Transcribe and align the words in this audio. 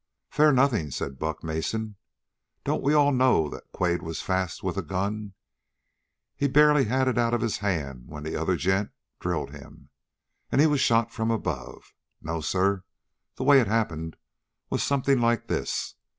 "Fair 0.31 0.51
nothin'," 0.51 0.89
said 0.89 1.19
Buck 1.19 1.43
Mason. 1.43 1.95
"Don't 2.63 2.81
we 2.81 2.91
all 2.91 3.11
know 3.11 3.47
that 3.49 3.71
Quade 3.71 4.01
was 4.01 4.19
fast 4.19 4.63
with 4.63 4.75
a 4.75 4.81
gun? 4.81 5.35
He 6.35 6.47
barely 6.47 6.85
had 6.85 7.07
it 7.07 7.19
out 7.19 7.35
in 7.35 7.41
his 7.41 7.59
hand 7.59 8.05
when 8.07 8.23
the 8.23 8.35
other 8.35 8.55
gent 8.55 8.89
drilled 9.19 9.51
him. 9.51 9.89
And 10.51 10.59
he 10.59 10.65
was 10.65 10.81
shot 10.81 11.13
from 11.13 11.29
above. 11.29 11.93
No, 12.19 12.41
sir, 12.41 12.83
the 13.35 13.43
way 13.43 13.59
it 13.61 13.67
happened 13.67 14.17
was 14.71 14.81
something 14.81 15.21
like 15.21 15.45
this. 15.45 15.93